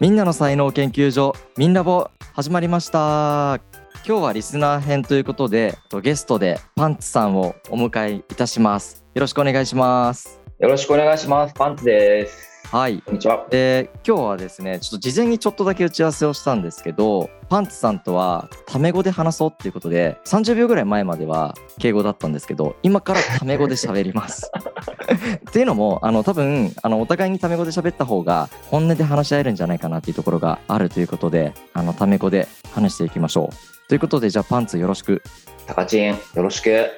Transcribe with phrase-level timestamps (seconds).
[0.00, 3.60] みんなの才能研究所みんなぼ始まりました
[4.06, 11.54] 今日はリスナー編ということでゲストでパンツさんをお迎えいたしますよろしくお願いしますよろしくお願いします。
[11.54, 12.47] パンツです。
[12.70, 13.00] はい。
[13.00, 13.46] こんにちは。
[13.48, 24.52] で今日はですねちょっと事前にちょっとだけ打ち合わせをしたんですけどパンツさんとはタメ語で話そうっていうことで30秒ぐらい前までは敬語だったんですけど今からタメ語で喋ります。
[25.48, 33.88] っていうのもあの多分あのお互いにタメ語で喋った方が本音で話し合えるんじゃないかなっていうところがあるということであのタメ語で話していきましょう。
[33.88, 35.22] ということでじゃあパンツよろしく
[35.68, 36.88] タカチン、よろしく。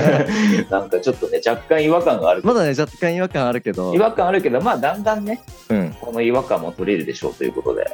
[0.70, 2.40] なんかちょっとね、若干違和感がある。
[2.42, 7.86] まだね若干違和感あるけど違和感あるけど、まあだんだんね、うんこの違和感も取れるでしょうということで。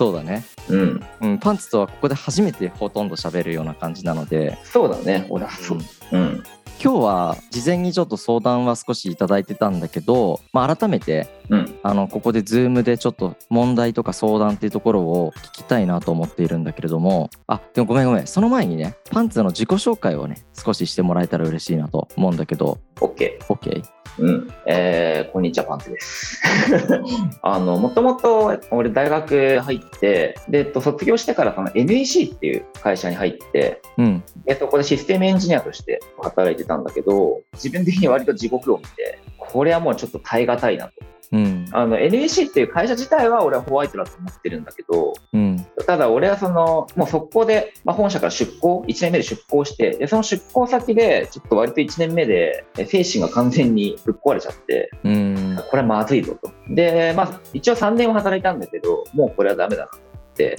[0.00, 1.04] そうだね、うん。
[1.20, 5.78] うん、パンツとはここで初めてほとんど喋るような感じなのでそうだね、俺はそう。
[6.12, 6.42] うん。
[6.82, 11.78] 今日は事前にちょっと相談は少しいただいてたんだけど、まあ、改めてうん。
[11.82, 23.38] あのここで Zoom でちょっと問題とか相談っていうところを聞きたいなと思っているんだけれどもあでもごめんごめんその前にねパンツの自己紹介をね少ししてもらえたら嬉しいなと思うんだけど OK。
[23.48, 23.99] OK?
[24.20, 24.52] うん。
[24.66, 26.42] えー、こんにちは、パンツです。
[27.42, 40.92] あの、もともと俺大学入って、で、と、卒業してからその NEC っていう会社に入って、うんで、そこでシステムエンジニアとして働いてたんだけど、自分的に割と地獄を見て、これはもうちょっと耐え難いなと。
[41.32, 41.66] うん。
[41.72, 45.66] あの NEC っていう会社自体は俺はホワイトだと思ってるんだけど、うん。
[45.86, 55.58] ただ俺はその、もう速攻で、まあ、本社から出向、1年目で出向して、で、その出向先で、ちょっと割と1年目で、え精神が完全にぶっ壊れちゃって、うん。
[55.70, 56.50] これはまずいぞと。
[56.68, 60.09] で、まあ、一応3年は働いたんだけど、もうこれはダメだなと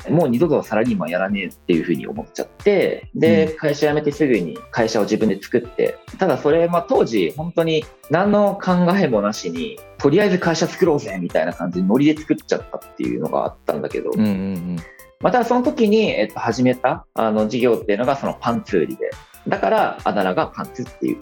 [0.09, 14.77] もう二度とサラリーマンやらねえっていうふうに思っちゃって、で、会社辞めてすぐに会社を自分で作って、ただそれ、まあ当時、本当に何の考えもなしに、とりあえず会社作ろうぜみたいな感じでノリで作っちゃったっていうのがあったんだけど、うんうん
[15.21, 19.11] またその時に、えっと、始めたあの事業っていうのがそのパンツ売りで、
[19.47, 21.19] だからあだ名がパンツっていう。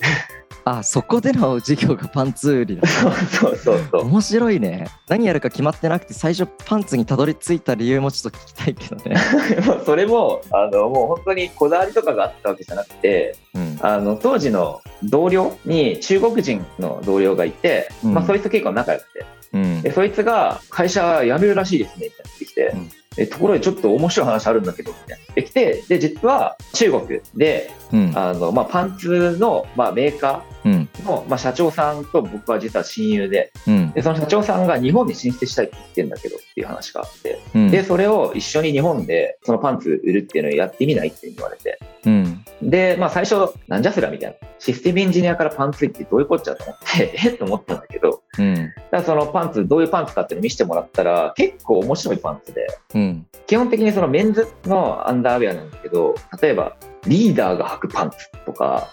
[0.65, 4.01] あそこでの授業がパンツ売りだそうそうそう。
[4.03, 4.87] 面白いね。
[5.07, 9.15] 何やるか決まってなくて最初パンツにたどり着いた理由もちょっと聞きたいけどね。
[9.85, 13.79] それもあのもう本当にこだわりとかがあったわけじゃなくてうん。
[13.81, 18.13] あの当時の同僚に中国人の同僚がいて、うん。
[18.13, 19.25] まあ、そいつ結構仲良くて。
[19.53, 19.81] うん。
[19.81, 28.11] でそいつが会社辞めるらしいですねって言ってきて、うんえところでちょっと面白い話あるんだけどって言ってきてで実は中国でうん。
[28.15, 30.89] あの、まあ、パンツの、まあ、メーカうん。
[30.93, 33.91] ーの、まあ、社長さんと僕は実は親友でうん。
[33.91, 37.71] でその社長さんが日本に進出したいって言ってんだけどっていう話があってうん。
[37.71, 41.79] でそれを一緒に日本でそのパンツ売るっていうのをやってみないって言われて。
[42.05, 42.45] うん。
[42.61, 44.47] で、まあ最初、なんじゃそりゃみたいな。
[44.59, 48.55] システムエンジニアからパンツってどういうこっちゃと思って、 えっと思ったんだけど、うん。
[48.55, 53.08] だからそのパンツ、どういうパンツかっていうのを見せてもらったら、結構面白いパンツで、うん
[53.47, 56.75] 基本的にそのメンズのアンダーウェアなんですけど、例えば、
[57.07, 58.87] リーダーが履くパンツとか、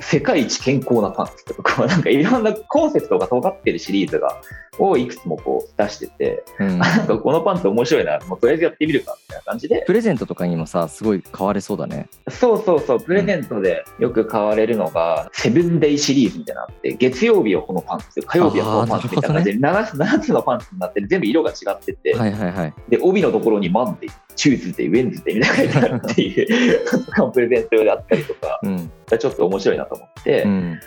[0.00, 4.40] 世界一健康なパンツとか、 なんかいろんなコンセプトが尖ってるシリーズが、
[4.78, 6.78] をいくつもこう出してて、うん。
[6.78, 12.08] なんかこのパンツ面白いな、もうとりあえずやってみるか、みたいな感じで、プレゼントとかにもさすごい買われそうだね。
[12.28, 22.74] そうそうそう、プレゼントでよく買われるのが、 seven day シリーズみたいなのあって、月曜日はこのパンツ、火曜日はこのパンツみたいな感じで、7, つ7つのパンツになってる、全部色が違ってて、はいはいはい。
[22.88, 26.80] で、帯のところに Monday、Tuesday、Wednesday みたいな書いてあるっていう、
[27.32, 28.90] プレゼント用であったりとか、うん。
[29.18, 30.80] ちょっと面白いなと思って、うん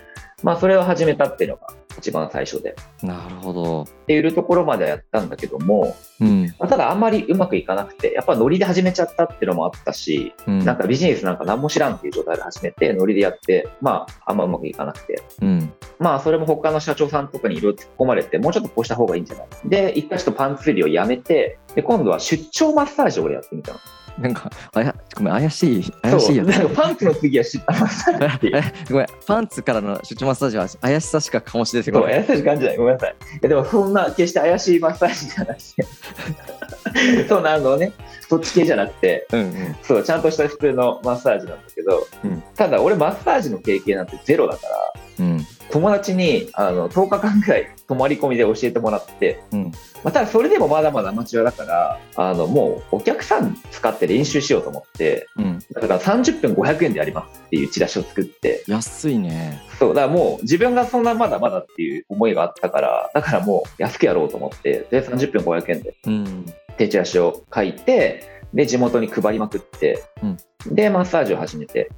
[0.44, 2.75] まあそれを始めたっていうのが一番最初で。
[3.03, 15.22] なるほどっていうところまではやったんだけども、うんまあただあんまりうまくいかなくて、やっぱノリで始めちゃったっていうのもあったし、うんなんかビジネスなんか何も知らんっていう状態で始めて、ノリでやって、まあ、あんまうまくいかなくて。
[15.41, 19.47] うんまあ、それも他の社長さんとかにいろいろ突っ込まれて、もうちょっとこうした方がいいんじゃない？
[19.66, 23.80] で、一回ちょっとパンツ売りをやめて、で、今度は出張マッサージを俺やってみたの。
[24.19, 28.57] なんかあやごめん怪しい怪しいよそうなんかパンツの次は出張マッサージっていう。
[28.59, 32.77] えごめんパンツからの出張マッサージは怪しさしか醸し出てこない怪しい感じじゃない。
[32.77, 33.09] ごめんなさい。
[33.12, 37.94] いやでも、そんな、決して怪しいマッサージじゃなくて、 そうなのね、
[38.27, 49.71] そっち系じゃなくて、うんうんそう、ちゃんとした普通のマッサージなんだけど、うんただ俺マッサージの経験なんてゼロだから、うん友達にあの10日間ぐらい泊まり込みで教えてもらって、うん。
[50.01, 55.59] まあ、ただそれでもまだまだアマチュアだからあのもうお客さん使って練習しようと思ってうん。
[55.73, 58.63] だから30分500円でやりますっていうチラシを作って。
[58.67, 59.61] 安いね。
[59.77, 66.45] そうだからもう自分がそんなまだまだっていう思いがあったからだからもう安くやろうと思ってで30分500円でうん。
[66.77, 70.38] 手チラシを書いてで、地元に配りまくって、うん。
[70.75, 71.89] で、マッサージを始めて、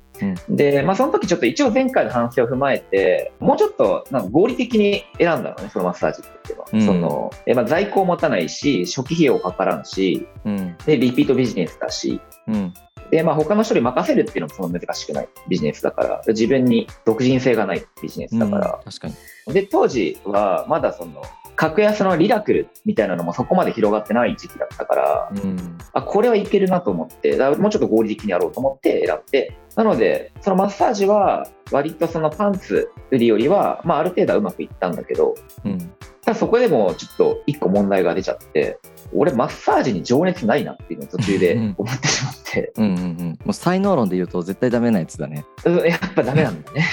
[0.50, 6.70] で、まあ、その時ちょっと一応前回の反省を踏まえて、もうちょっとなんか合理的に選んだのね、そのマッサージっていうのは。
[6.74, 6.86] うん。
[6.86, 10.76] そのえまあ、在庫を持たないし、初期費用かからんし、うん。
[10.86, 12.74] で、リピートビジネスだし、うん。
[13.12, 19.54] で、まあ、他の人に任せるっていうのもその難しくないビジネスだから、自分に独人性がないビジネスだから、確かに。
[19.54, 21.22] で、当時はまだその、
[21.56, 25.78] 格安のリラクルみたいなのもそこまで広がってない時期だったから、うん。
[25.94, 35.36] あ、これはいけるなと思って、もうちょっと合理的にやろうと思って選んで、なので、そのマッサージは割とそのパンツ売りよりは、まあある程度はうまくいったんだけど、
[35.66, 35.78] うん。
[36.24, 38.80] ただそこでもちょっと一個問題が出ちゃって、
[39.16, 43.40] 俺マッサージに情熱ないなっていうのを途中でうん思ってしまって、うんうんうん。
[43.44, 45.46] もう才能論で言うと絶対ダメなやつだね。
[45.66, 46.84] うんやっぱダメなんだね。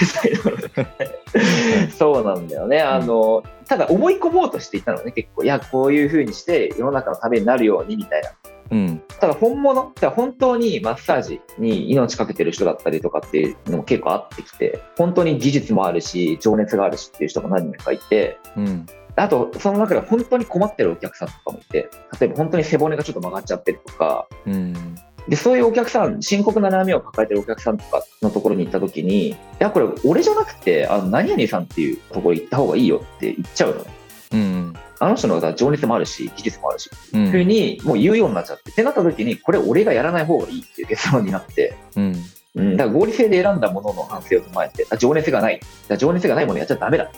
[1.97, 2.81] そうなんだよね。
[2.81, 5.43] あの、ただ思い込もうとしていたのね、結構。
[5.43, 8.31] いや、こういう風にして世の中のためになるようにみたいな。
[8.71, 9.03] うん。
[9.19, 18.85] ただ本物、だ本当にマッサージに命かけてる人だったりとかっていうのも結構あってきて、本当に技術もあるし、情熱があるしっていう人が何人かいて、うん
[19.21, 21.89] あと、その中で本当に困ってるお客さんとかもいて、
[22.19, 24.95] 例えば本当に背骨がちょっと曲がっちゃってるとか、うん
[25.27, 33.91] で、そういうお客さん、深刻な悩みを抱えてるお客さんとかのところに行った時に、いや、これ俺じゃなくて、あの、何々さんっていうところ行った方がいいよって言っちゃうのね。
[34.33, 42.15] うんあの人の方が情熱もあるし、技術もあるし、うんふうにもう言うようになっちゃって、ってなった時に、これ俺がやらない方がいいっていう結論になって、うん
[42.55, 45.59] うん、だから合理性で選んだものの反省を踏まえて、あ情熱がない。
[45.97, 47.11] 情熱がないものやっちゃダメだ。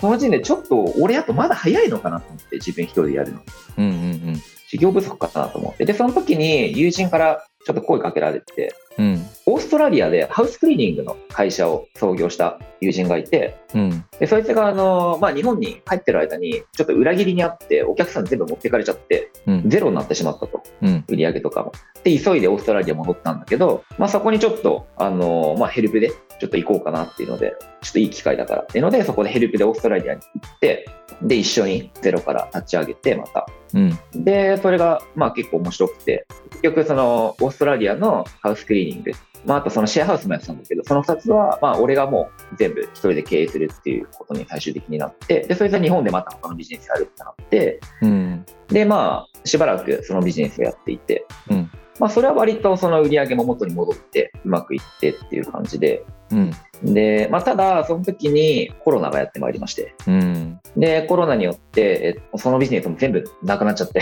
[0.00, 3.40] うんその時点でちょっと俺やとまだ早いのかなと思って、自分一人でやるの。
[3.78, 5.86] うんうん修行不足かなと思って。
[5.86, 20.62] で、その時に友人からちょっと声かけられて、うんオーストラリアでハウスクリーニングの会社を創業した友人がいて、うんでそいつがあの、まあ、日本に帰ってる間に、ちょっと裏切りにあって、お客さん全部持ってかれちゃって、うんゼロになってしまったと。
[20.80, 21.72] うん売り上げとかも。
[22.04, 30.88] で、急いでオーストラリア戻ったんだけど、まあ、そこにちょっと、あのまあ、ヘルプでちょっと行こうかなっていうので、ちょっといい機会だからっていうので、そこでヘルプでオーストラリアに行って、
[31.20, 33.46] で、一緒にゼロから立ち上げて、また。
[33.74, 33.98] うん。
[34.24, 39.12] で、それが、まあ結構面白くて、結局その、オーストラリアのハウスクリーニング、
[39.44, 48.46] まああとそのシェアハウスもやってたんだけど、その2つは、まあ俺がもう全部一人で経営するっていうことに最終的になって、で、それで日本でまた他のビジネスやるってなって、うん。
[48.68, 56.50] で、まあ、しばらくそのビジネスをやっていて、うんまあそれは割とその売り上げも元に戻って、うまくいってっていう感じで、うん。
[56.94, 60.60] で、まあただ、その時にコロナがやってまいりまして、うん。
[60.76, 64.00] で、コロナによって、えっとそのビジネスも全部なくなっちゃって、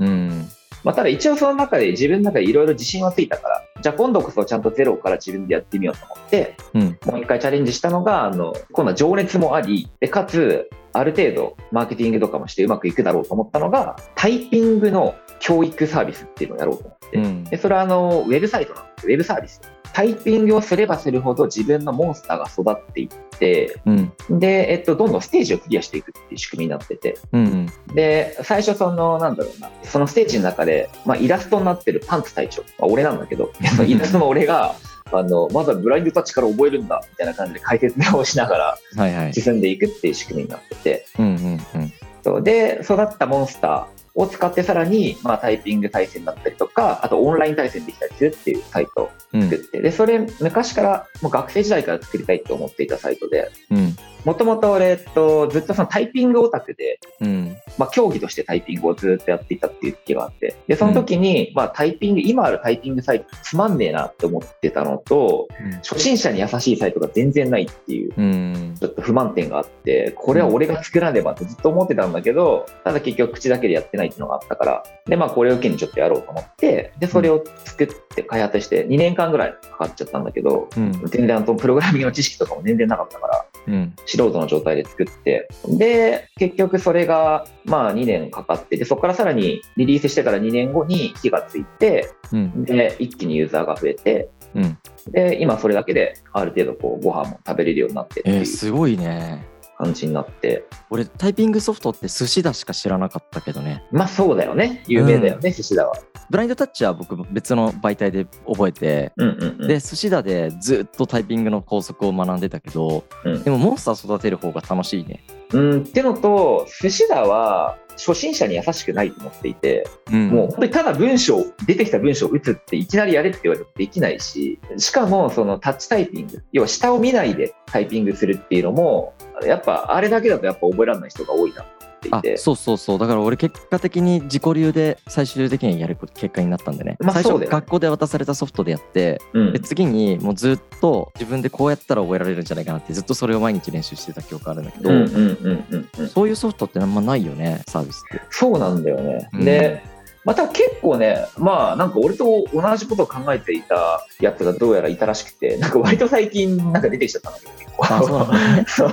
[0.00, 0.48] うん。
[0.84, 6.82] まあ、ただ一応その中で自分の中でいろいろ自信はついたから、じゃあ今度こそちゃんとゼロから自分でやってみようと思って、うん。
[7.04, 16.97] もう一回チャレンジしたのが、あの、今度は情熱もあり、で、かつ、ある程度マーケティングとかもしてうまくいくだろうと思ったのが、タイピングの教育サービスっていうのをやろうと思って。
[17.12, 17.44] うん。
[17.44, 19.06] で、それはあの、ウェブサイトなんです。
[19.06, 19.60] ウェブサービス。
[19.92, 24.12] タイピングをすればするほど自分のモンスターが育っていって、うん。
[24.38, 34.74] で、えっと、どんどんステージをクリアしていくっていう仕組みになってて、うんで、最初その、なんだろうな、そのステージの中で、まあ、イラストになってるパンツ隊長、まあ、俺なんだけど、 そのイラストの俺が、
[35.10, 39.34] あの、まずはブラインドタッチから覚えるんだ、みたいな感じで解説をしながらはいはい。
[39.34, 41.92] 進んでいくっていう仕組みになってて、うんうんうん。
[42.22, 42.42] そう。
[42.42, 49.42] で、育ったモンスターを使ってさらに、まあ、タイピング対戦だったりとか、あとオンライン対戦できたりするっていうサイトをうん。
[49.48, 53.96] 作って、で、それ昔から、もう学生時代から作りたいと思っていたサイトで、うん。
[54.24, 57.47] もともと俺、えっと、ずっとそのタイピングオタクで、うん
[57.78, 68.74] まあ、競技としてタイピングをずっとやっていたっていう時があって、で、その時に、まあ、タイピング、今あるタイピングサイトつまんねえなって思ってたのと、初心者に優しいサイトが全然ないっていう、うん。
[68.78, 80.92] ちょっと不満点があって、これは俺が作らねばってずっと思ってたんだけど、ただ結局口だけでやってないっていうのがあったから、で、まあ、これを機にちょっとやろうと思って、で、それを作って開発して2年間ぐらいかかっちゃったんだけど、うん。
[81.06, 83.94] 全然あの、プログラミングの知識とかも全然なかったから、うん。
[84.06, 92.64] 素人の状態で作って、で、結局それが、まあ2年かかって、で、そこからさらにリリースしてから2年後に火がついて、うん。
[92.64, 94.78] で、一気にユーザーが増えて、うん。
[95.10, 99.46] で、今それだけである程度こうご飯も食べれるようになってってえー、すごいね
[99.78, 103.84] 感じになって、俺タイピングソフトって寿司だしか知らなかったけどね。
[103.92, 104.84] まあそうだよね。
[104.88, 105.94] 有名だよね、寿司だは。
[106.30, 109.68] ブラインドタッチは僕別の媒体で覚えてうんうんうん。
[109.68, 113.42] で寿司だでずっとタイピングの法則を学んでたけど、うん。
[113.42, 115.24] でもモンスター育てる方が楽しいね。
[115.52, 120.28] うん、ってのと、寿司だは初心者に優しくないと思っていて、うん。
[120.28, 129.14] もう本当にただ文章、出てきた文章を打つっていきなりやれって言われるとできないし、しかもそのタッチタイピング、要は下を見ないでタイピングするっていうのも、
[129.44, 131.64] やっぱあれだけだとやっぱ覚えられない人が多いな。
[132.12, 146.06] あそうそうそうだから俺結果的に自己流で最終的にはやる結果になったんでね、最初まあそうだよね学校で渡されたソフトでやってうんで次にもうずっと自分でこうやったら覚えられるんじゃないかなってずっとそれを毎日練習してた記憶あるんだけど。
[146.06, 148.22] そういうソフトってあんまないよねサービスって。
[148.30, 149.28] そうなんだよね。
[149.32, 149.82] うんで、
[150.28, 157.86] また結構ね、まあなんか俺と同じことを考えていたやつがどうやらいたらしくて、なんか割と最近なんか出てきちゃったんだけど、結構。
[157.86, 158.90] あそうなんだね そう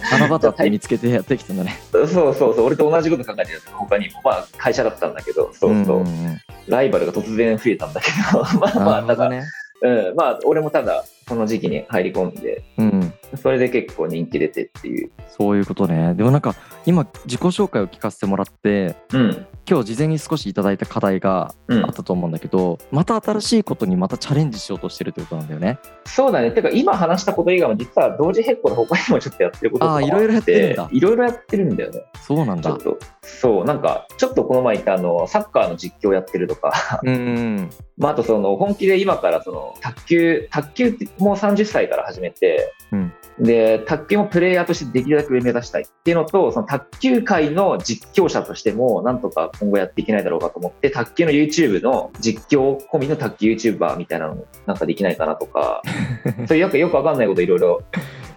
[0.00, 1.78] 花畑見つけてやってきたんだね。
[1.92, 9.44] そうそうそう、俺と同じこと考えてるやつが他にも、まあ会社だったんだけど、そうそう、んんんライバルが突然増えたんだけど、 まあまあ、なるほどね。
[9.82, 15.10] うん、まあ俺もただ、この時期に入り込んで、うんそれで結構人気出てっていう。
[15.28, 16.14] そういうことね。
[16.14, 16.54] でもなんか
[16.86, 21.92] 今自己紹介を聞かせてもらってうん、今日事前に少しいただいた課題がうんあっ。
[21.92, 25.78] たと思うんだけど、また新しいことにまたチャレンジしようとしてるってことなんだよね。
[26.06, 26.50] そうだね。
[26.50, 32.02] てか今話したこと以外も実は同時並行で他にもちょっとやってることとかもあーいろいろやってるんだいろいろやってるんだよね。
[32.20, 32.78] そうなんだちょっ。
[32.80, 32.98] と。
[33.22, 55.82] そう、なんか、ちょっとこの前言ったあの、サッカーの実況やってるとか、うんうん まあ、あとその、本気で今からその、卓球、卓球もう30歳から始めて、うんで、卓球もプレイヤーとしてできるだけ上目指したいっていうのと、その卓球界の実況者としても、なんとか今後やっていけないだろうかと思って、卓球の YouTube の実況込みの卓球 YouTuber みたいなのもなんかできないかなとか、
[56.46, 57.82] そういうよくよくわかんないこといろいろ、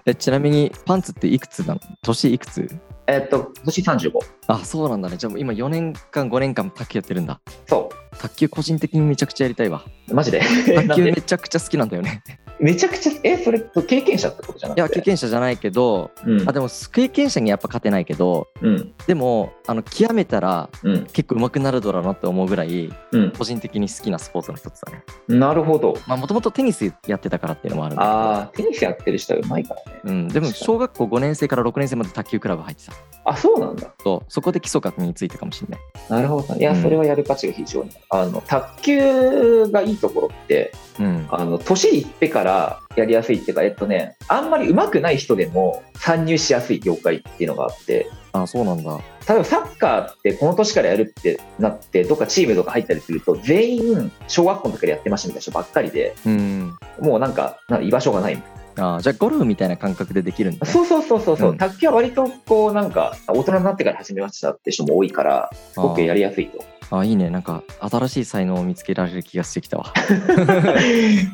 [0.05, 1.79] えちなみにパンツっていくつなの？
[2.01, 2.67] 年いくつ？
[3.07, 4.11] えっと、年35。
[4.47, 5.17] あそうなんだね。
[5.17, 7.39] じゃあもう今4年間5年間卓球やってるんだ。
[7.67, 7.89] そ
[8.23, 10.13] 卓球個人的にめちゃくちゃやりたいわう。
[10.15, 10.39] マジで？
[10.87, 12.23] 卓球めちゃくちゃ好きなんだよね
[12.59, 14.81] めちゃくちゃ、え、それ経験者ってことじゃないくて？
[14.81, 18.93] や経験者じゃないけどうんあでも経験者にやっぱ勝てないけどうん。
[19.07, 21.05] でもあの極めたらうん。
[21.11, 23.31] 結構上手くなるだろうなって思うぐらいうん。
[23.31, 25.97] 個人的に好きなスポーツの一つだねなるほど。
[26.07, 29.99] まあもともとテニスやってたからっていうのもあるんだけどああ、テニスやってる人はうまいからね。
[30.05, 32.93] うん、でも小学校5年生から6年生まで卓球クラブ入ってた
[33.25, 33.87] あ、そうなんだ。
[34.03, 36.55] とそこで基礎が身についたかもしれないなるほど。
[36.55, 37.89] いや、うんそれはやる価値が非常に。
[38.13, 41.27] あの、卓球がいいところって、うん。
[41.31, 48.99] あの、年いってからやりやすいっていうか、えっとね、あんまり上手くない人でも参入しやすい業界っていうのがあって、あそうなんだ。
[49.27, 56.77] 例えばサッカーってこの年からやるってなって、どっかチームとか入ったりすると、全員小学校の時からやってましたみたいな人ばっかりで、うん。
[56.99, 58.43] もうなんか、なんか居場所がない。
[58.75, 61.57] あじゃあゴルフみたいな感覚でできるんだ、ね、そうそうそうそうそう、うん。
[61.57, 66.65] 卓球は割とこうなんか大人になってから始めましたって人も多いからすごくやりやすいと。
[66.89, 67.29] ああいいね。
[67.29, 69.91] なんか新しい才能を見つけられる気がしてきたわ。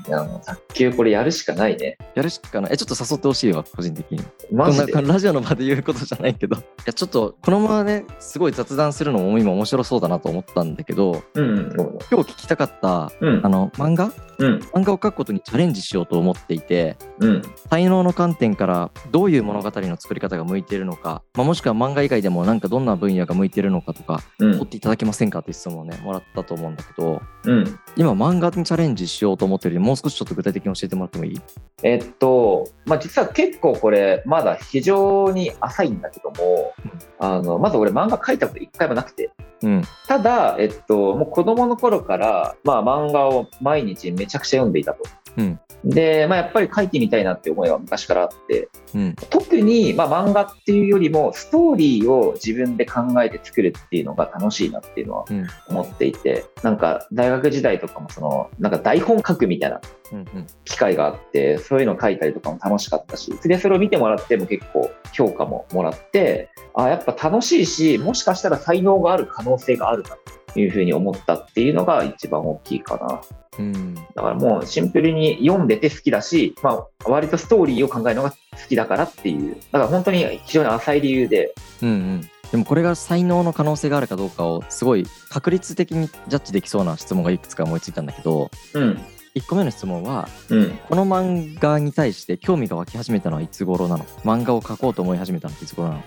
[0.07, 1.97] いやもう卓球これやるしかないね。
[2.15, 2.73] やるしかない。
[2.73, 4.21] えちょっと誘ってほしいわ個人的に。
[4.51, 4.93] マジで？
[4.93, 6.57] こんなラジオの場で言うことじゃないけど。
[6.57, 11.73] いやちょっとこのままねすごい雑談するのも今面白そうだなと思ったんだけどうんうん。
[11.75, 13.45] 今日聞きたかったうん。
[13.45, 14.11] あの漫画？
[14.39, 14.59] うん。
[14.73, 17.41] 漫画を描くことにチャレンジしようと思っていてうん。
[17.69, 24.51] 才能の観点からどういう物語の作り方が向いているのか、まあ、もしくは漫画以外でもなんかどんな分野が向いているのかとかうん。
[24.53, 25.38] 取っていただけませんか？
[25.39, 27.79] って質問をねもらったと思うんだけどうん。
[27.95, 31.41] 今漫画にチャレンジしようと思ってるのでもう少しちょっと具体的に教えてもらってもいい？
[31.83, 36.73] えっと、まあ、実は結構これまだ非常に浅いんだけども、
[37.19, 39.31] あのまず俺漫画描いたこと一回もなくて。
[39.61, 45.03] うんただ、えっと、もう子供の頃から、まあ、漫画を毎日めちゃくちゃ読んでいたと。
[45.37, 49.15] うんで、まあ、やっぱり描いてみたいなって思いは昔からあって、うん。
[49.29, 55.47] 特に、まあ、漫画っていうよりもストーリーを自分で考えて作るっていうのが楽しいなっていうのはうん。
[55.69, 59.81] 思っていて、なんか大学時代とかもそのなんか台本書くみたいな
[60.11, 60.47] うんうん。
[60.65, 70.17] 機会があってそういうの書いたりとかも楽しかったしでそれを見てもらっても結構評価ももらってあやっぱ楽しいしもしかしたら才能がある可能性があるなと
[70.55, 73.21] いうふうに思ったっていうのが一番大きいかな。
[73.57, 73.95] うん。
[73.95, 78.37] だからもうシンプルに読んでて好きだし、まあ、割とストーリーを考えるのが好
[78.67, 82.21] きだからっていう、だから本当に非常に浅い理由で、うんうん。
[82.51, 88.99] でもこれが才能の可能性があるかどうかをすごい確率的にジャッジできそうな質問がいくつか思いついたんだけどうん、
[89.35, 90.79] 1個目の質問はうん。
[90.89, 94.05] この漫画に対して興味が湧き始めたのはいつ頃なの？
[94.23, 96.03] 漫画を描こうと思い始めたのっていつ頃なの？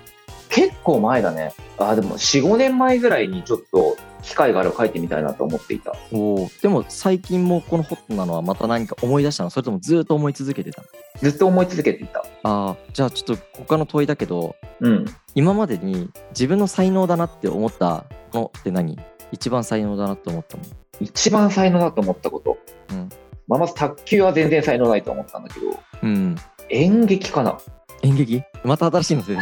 [0.49, 1.55] 結構前だね。
[1.79, 5.93] あ、でも4、5年前ぐらいにちょっと機会があれば書いてみたいなと思っていた。
[6.13, 9.51] おーでも最近もこのホットなのはまた何か思い出したの？
[9.51, 10.89] それともずっと思い続けてたの？
[11.21, 12.25] ずっと思い続けていた。
[12.45, 15.05] あーじゃあちょっと他の問いだけどうん。
[15.35, 18.99] 今までに自分の才能だなって思ったのって何？
[19.33, 20.65] 一番才能だなって思ったも
[21.01, 22.59] 一番才能だと思ったこと。
[22.91, 23.09] うん
[23.49, 26.37] まあ、まず卓球は全然才能ないと思ったんだけど、のうん
[26.69, 27.59] 演劇かな。
[28.03, 28.43] 演劇？
[28.65, 29.41] また新しいの出て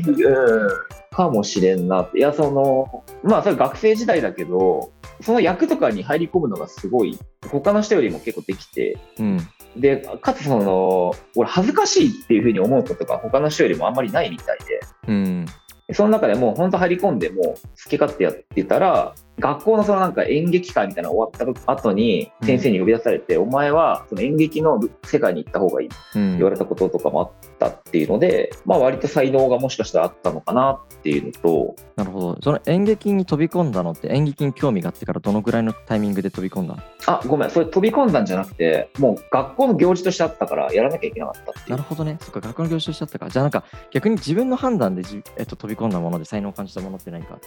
[0.00, 0.28] きた。
[0.28, 0.68] うん。
[1.14, 2.08] かもしれんな。
[2.14, 7.18] いや、その、まあ、それ学生時代だけど、その役とかに入り込むのがすごい、
[7.50, 9.38] 他の人よりも結構できて、うん。
[9.76, 15.46] で、かつその、俺恥ずかしいっていうふうに思うことが他の人よりもあんまりないみたいで、うん。
[15.92, 17.56] その中でもう本当入り込んでもう好
[17.90, 26.36] き勝手やってたら、学校のそのなんか演劇会みたいなの終わった後に先生に呼び出されて、お前はその演劇の世界に行った方がいいってうん。
[26.36, 27.30] 言われたこととかもあっ
[27.62, 32.38] たっていうので、まあ割と才能がもしかしたらあったのかなっていうのと、なるほど。
[32.42, 36.82] その演劇に飛び込んだのって演劇に興味があってからどのぐらいのタイミングで飛び込んだの？
[37.06, 41.70] あ、ごめん、それ飛び込んだんじゃなくて、もう学校の行事としてあったからやらなきゃいけなかったっていう。
[41.70, 41.82] なる。
[41.82, 42.18] ほどね。
[42.20, 43.28] そっか学校の業種としちゃったか。
[43.28, 47.38] じゃあなんか逆に自分の判断でじ、えっと、飛び込んだもので才能を感じたものって何か？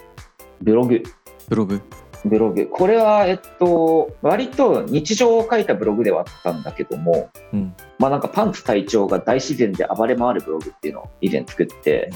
[0.62, 1.04] ブログ。
[1.48, 1.80] ブログ
[2.26, 2.68] ブログ。
[2.68, 7.76] これは、えっと、割と日常を書いたブログではあったんだけども、うん。
[8.00, 12.10] まあなんかパンツ隊長が大自然で暴れ回るブログっていうのを以前作って、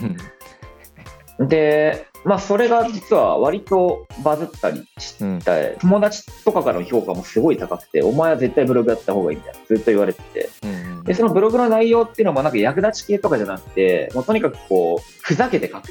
[1.40, 5.40] で、まあそれが実は割とバズったりしうん。
[5.40, 10.50] て、友達とかからの評価もすごい高くて、お前は絶対ブログやった方がいいみたいな、ずっと言われてて。
[10.64, 15.88] うんで、そのブログの内容っていうのもなんか役立ち系とかじゃなくて、もうとにかくこう、ふざけて書く。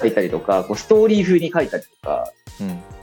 [0.00, 2.30] 書いたりとか、こうストーリー風に書いたりとか、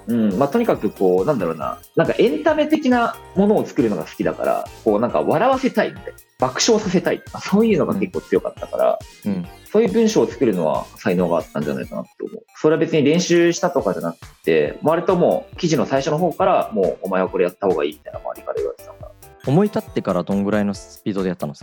[0.08, 12.44] うんうん、まあとにかくこう、なんだろうな、なんかエンタメ的なものを作るのが好きだから、こうなんか笑わせたいみたいな、爆笑させたいとか、そういうのが結構強かったから、うんそういう文章を作るのは才能があったんじゃないかなと思う。
[12.58, 19.12] それは別に練習したとかじゃなくて、割ともう記事の最初の方から、もうお前はこれやった方がいいみたいな周りから言われてたから。
[19.48, 21.54] 思い立ってからどんぐらいのスピードでやったの？
[21.54, 21.56] あ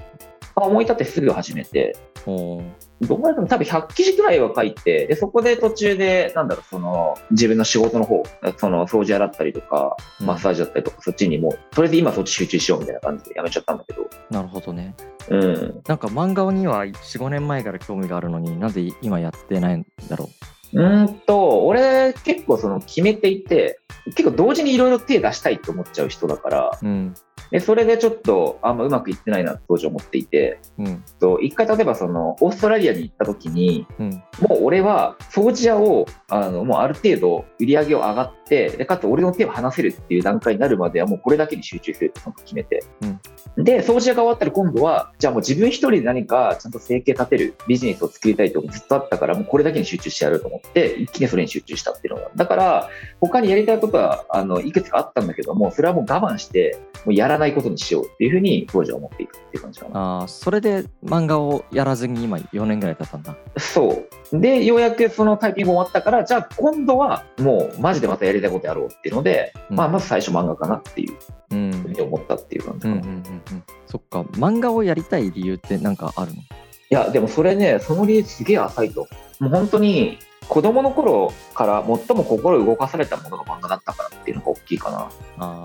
[0.67, 1.97] 思い立ってすぐ始めて、
[2.27, 8.23] どんぐらいかな多分100記事くらいは書いて、で、そこで途中で、なんだろう、その、自分の仕事の方、
[8.57, 10.27] その、掃除洗ったりとか、うん。
[10.27, 14.95] マッサージだったりとか、そっちにもう、とりあえず今そっち集中しようみたいな感じでやめちゃったんだけど、なるほどね。
[15.29, 15.83] うん。
[15.87, 20.29] なんか漫画には45年前から興味があるのになんで今やってないんだろ
[20.73, 20.77] う。
[20.77, 23.81] ーんと、俺結構その決めていて、
[24.17, 27.15] 結構同時にいろいろ手出したいと思っちゃう人だから、ううん
[27.51, 42.85] で、それでちょっとあんまうまくいってないな当時思っていて、うんと一回例えばその、オーストラリアに行った時に、うんもう俺は掃除屋を、あの、もうある程度売り上げを上がって、で、かつ俺の手を離せるっていう段階になるまではもうこれだけに集中するって決めて。
[43.57, 52.31] で、掃除屋が終わったら今度は、じゃあもう自分一人で何かちゃんと生計立てるビジネスを作りたいとずっとあったから、もうこれだけに集中してやると思って、一気にそれに集中したっていうのが。
[52.37, 52.89] だから、
[53.21, 60.21] 他にやりたいことは、あの、いくつかあったんだけども、それはもう我慢して、もうやらないことにしようっていうふうに当時は思っていたっていう感じかな。
[60.21, 64.41] あーそれで漫画をやらずに今4年ぐらい経ったんだそう。
[64.41, 71.17] で、ようやくそのタイピング終わったから、じゃあ今度はもうマジでまたやりたいことやろうっていうので、うんまあまず最初漫画かなっていう
[71.51, 72.95] うんふうに思ったっていう感じかな。
[72.95, 76.43] うんうんうんうんそっか漫画をやりたい理由って何かあるの？
[76.43, 76.45] い
[76.91, 79.09] や、でもそれね、その理由すげえ浅いと。
[79.41, 85.11] もう本当に子供の頃から最も心を動かされたものが漫画だったからっていうのが大きいかな。
[85.39, 85.63] あ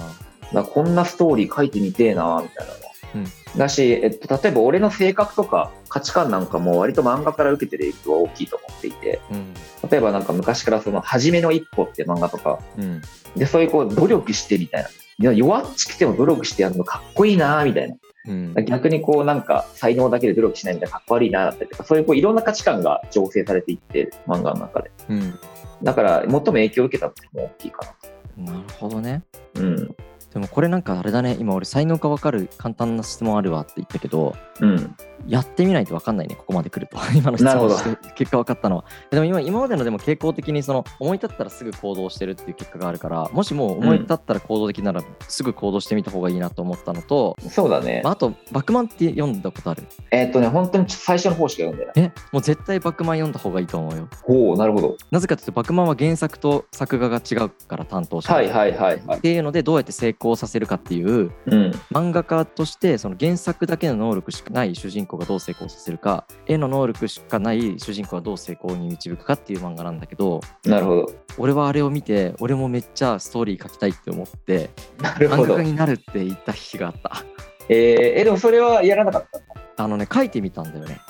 [0.53, 2.91] らこんなストーリー書いてみてえなみたいなのは。
[3.15, 9.53] うんだし、えっと、例えば俺の性格とか価値観なんかも割と漫画から受けてる影響は大きいと思っていて、ーうん
[9.89, 13.01] 例えばなんか昔からその、初めの一歩って漫画とか、うん
[13.35, 14.83] で、そういうこう、努力してみたい
[15.19, 15.31] な。
[15.31, 17.95] 弱っちくても努力してやるのかっこいいなみたいな。
[18.27, 24.91] うん逆にこうなんか才能だけで努力しないみたいなかっこ悪いなだったりとか、そういうこういろんな価値観が醸成されていって、漫画の中で。
[25.09, 25.39] うん
[25.83, 27.93] だから、最も影響を受けたっていうのも大きいか
[28.37, 29.21] なるほどね
[29.53, 29.61] な。
[29.61, 29.95] うん。
[30.33, 34.95] でもこれなんかあれだね今俺才能が分かる簡単な質問あるわって言ったけどうん。
[35.25, 48.09] やってみないと分かんないねここまで来ると 今の質なるほど問して結果分かったのはでも今今までのでも傾向的にその思い立ったらすぐ行動してるっていう結果があるからもしもう思い立ったら行動的ならすぐ行動してみた方がいいなと思ったのと、そうだねま。
[48.09, 49.83] あ、あとバックマンって読んだことある？
[50.11, 51.93] えーっとね、本当に最初の方しか読んでない。
[51.95, 54.97] えもう絶対バックマン読んだ方がいいと思うよほう、なるほど。
[55.09, 59.21] なぜかというとバックマンは原作と作画が違うから担当者がはいはいはいはいっ。
[59.21, 61.71] ていうのでどうやって成功させるかっていううん。
[61.91, 71.11] 漫画家としてその原作だけの能力しかない主人公がどう成功させるか絵の能力しかない主人公がどう成功に導くかっていう漫画なんだけどなるほど。
[71.37, 74.69] 俺はあれを見て俺もめっちゃストーリー書きたいって思って
[75.01, 75.63] なるほど漫画家。
[75.63, 77.23] になるって言った日があった
[77.69, 79.39] えー、え、でもそれはやらなかった。
[79.75, 81.01] あのね書いてみたんだよね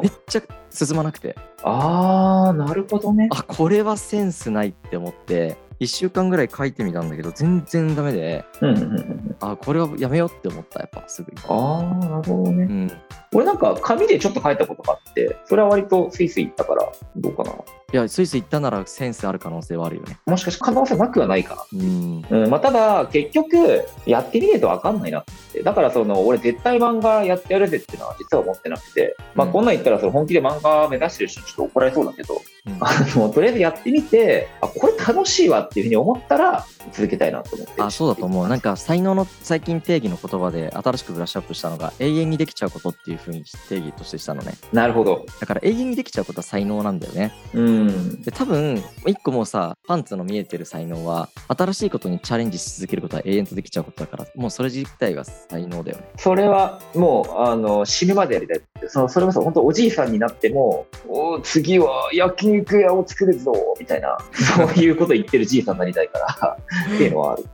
[0.00, 3.28] めっちゃ進まなくてあー、なるほどね。
[3.32, 9.36] あこれはセンスないって思って1週間ぐらい書いてみたんだけど全然ダメでうんうんうんうん。
[9.40, 12.64] あこれはやめようって思ったやっぱすぐにあー、なるほどね。
[12.64, 12.92] うん
[13.34, 17.52] 俺なんか紙でちょっと書いたことがあって、それは割とスイスイいったから、どうかな。
[17.92, 20.18] いやスイス行ったならセンスある可能性はあるよね。
[20.26, 21.62] もしかして可能性なくはないかな。
[21.72, 22.24] うん。
[22.28, 25.62] うん、まあ、ただ、結局、やってみないと分かんないなって。
[25.62, 29.52] だから、その、俺絶対漫画やってやるぜっていうのは実は思ってなくて、まあ、うん。
[29.52, 32.76] こんなん言ったら、その本気で漫画目指してる人にちょっと怒られそうだけど、うん。
[32.80, 37.80] あのとりあえずやってみてあこれ楽しいわっていうふうに思ったら続けたいなと思って。
[37.80, 38.48] あそうだと思う。
[38.48, 44.54] なんか才能の最近定義の言葉で新しくブラッシュアップしたのが永遠にできちゃうことっていうふうに定義としてしたのね。
[44.72, 45.26] なるほど。
[45.40, 47.32] だから永遠にできちゃうことは才能なんだよね。
[47.54, 47.75] うん
[48.22, 56.04] で多分一個もうさパンツの見えてる才能は新しいことにチャレンジし続けることは永遠とできちゃうことだからもうそれ自体が才能だよね。
[56.16, 64.18] それはもうあの死ぬまでやりたいそのそれこそ本当おじいさんになってもお次は焼肉屋を作るぞみたいな
[64.56, 66.56] そういうこと言ってるじいさんになりたいから
[66.94, 67.44] っていうのはある。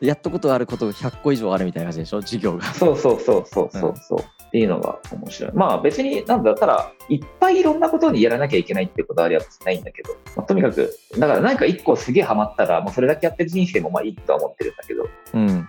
[0.00, 2.22] やったことあることが100個以上あるみたいな感じでしょ？
[2.22, 2.64] 授業が。
[2.72, 4.18] そうそうそうそうそうそう、
[4.50, 5.52] っていうのが面白い。
[5.54, 15.08] まあ別になんだったらいっぱいいろんなことにやらなきゃいけないってことはありはないんだけど、まあとにかくだから何か一個すげえハマったらもうそれだけやってる人生もまあいいとは思ってるんだけど。
[15.34, 15.68] うん。